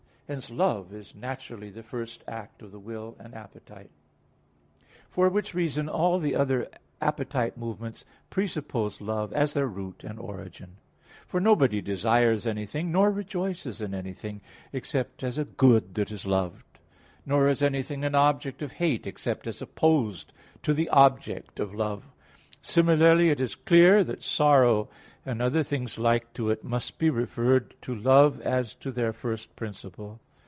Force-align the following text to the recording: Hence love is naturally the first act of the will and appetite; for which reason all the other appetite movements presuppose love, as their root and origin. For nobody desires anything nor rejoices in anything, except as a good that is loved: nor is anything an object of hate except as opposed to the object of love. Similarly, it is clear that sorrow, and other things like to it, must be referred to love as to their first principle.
Hence 0.33 0.49
love 0.49 0.93
is 0.93 1.13
naturally 1.13 1.69
the 1.71 1.83
first 1.83 2.23
act 2.25 2.61
of 2.61 2.71
the 2.71 2.79
will 2.79 3.17
and 3.19 3.35
appetite; 3.35 3.91
for 5.09 5.27
which 5.27 5.53
reason 5.53 5.89
all 5.89 6.19
the 6.19 6.35
other 6.35 6.69
appetite 7.01 7.57
movements 7.57 8.05
presuppose 8.29 9.01
love, 9.01 9.33
as 9.33 9.53
their 9.53 9.67
root 9.67 10.05
and 10.05 10.17
origin. 10.17 10.77
For 11.27 11.41
nobody 11.41 11.81
desires 11.81 12.47
anything 12.47 12.93
nor 12.93 13.11
rejoices 13.11 13.81
in 13.81 13.93
anything, 13.93 14.39
except 14.71 15.21
as 15.21 15.37
a 15.37 15.43
good 15.43 15.95
that 15.95 16.13
is 16.13 16.25
loved: 16.25 16.63
nor 17.25 17.49
is 17.49 17.61
anything 17.61 18.05
an 18.05 18.15
object 18.15 18.61
of 18.61 18.71
hate 18.71 19.05
except 19.05 19.47
as 19.47 19.61
opposed 19.61 20.31
to 20.63 20.73
the 20.73 20.87
object 20.91 21.59
of 21.59 21.75
love. 21.75 22.05
Similarly, 22.63 23.31
it 23.31 23.41
is 23.41 23.55
clear 23.55 24.03
that 24.03 24.21
sorrow, 24.21 24.87
and 25.25 25.41
other 25.41 25.63
things 25.63 25.97
like 25.97 26.31
to 26.33 26.51
it, 26.51 26.63
must 26.63 26.99
be 26.99 27.09
referred 27.09 27.75
to 27.81 27.93
love 27.95 28.39
as 28.41 28.75
to 28.75 28.91
their 28.91 29.13
first 29.13 29.55
principle. 29.55 30.19